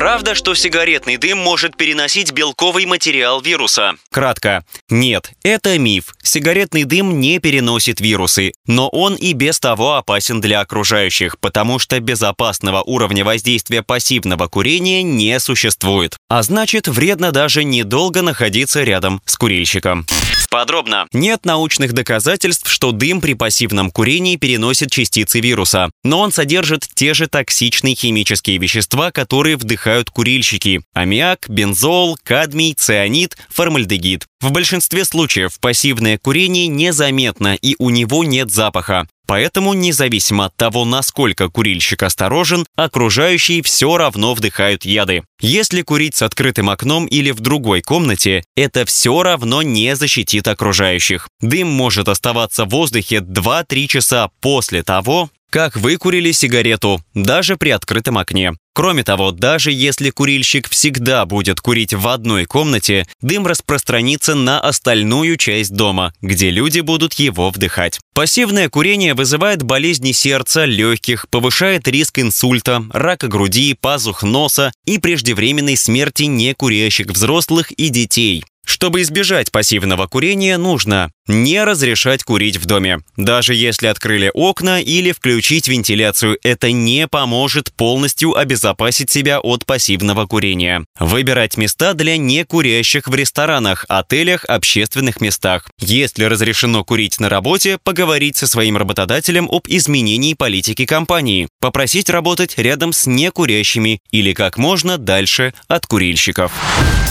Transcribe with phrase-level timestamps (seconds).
[0.00, 3.96] Правда, что сигаретный дым может переносить белковый материал вируса?
[4.10, 4.64] Кратко.
[4.88, 6.14] Нет, это миф.
[6.22, 12.00] Сигаретный дым не переносит вирусы, но он и без того опасен для окружающих, потому что
[12.00, 16.16] безопасного уровня воздействия пассивного курения не существует.
[16.30, 20.06] А значит, вредно даже недолго находиться рядом с курильщиком.
[20.50, 21.06] Подробно.
[21.12, 27.14] Нет научных доказательств, что дым при пассивном курении переносит частицы вируса, но он содержит те
[27.14, 34.26] же токсичные химические вещества, которые вдыхают курильщики– аммиак, бензол, кадмий, цианид, формальдегид.
[34.40, 39.06] В большинстве случаев пассивное курение незаметно и у него нет запаха.
[39.30, 45.22] Поэтому, независимо от того, насколько курильщик осторожен, окружающие все равно вдыхают яды.
[45.40, 51.28] Если курить с открытым окном или в другой комнате, это все равно не защитит окружающих.
[51.40, 58.18] Дым может оставаться в воздухе 2-3 часа после того, как выкурили сигарету, даже при открытом
[58.18, 58.52] окне.
[58.72, 65.36] Кроме того, даже если курильщик всегда будет курить в одной комнате, дым распространится на остальную
[65.36, 67.98] часть дома, где люди будут его вдыхать.
[68.14, 75.76] Пассивное курение вызывает болезни сердца, легких, повышает риск инсульта, рака груди, пазух носа и преждевременной
[75.76, 78.44] смерти некурящих взрослых и детей.
[78.64, 83.00] Чтобы избежать пассивного курения, нужно не разрешать курить в доме.
[83.16, 90.26] Даже если открыли окна или включить вентиляцию, это не поможет полностью обезопасить себя от пассивного
[90.26, 90.84] курения.
[90.98, 95.68] Выбирать места для некурящих в ресторанах, отелях, общественных местах.
[95.78, 101.48] Если разрешено курить на работе, поговорить со своим работодателем об изменении политики компании.
[101.60, 106.52] Попросить работать рядом с некурящими или как можно дальше от курильщиков.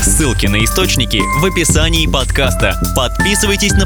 [0.03, 2.79] Ссылки на источники в описании подкаста.
[2.95, 3.85] Подписывайтесь на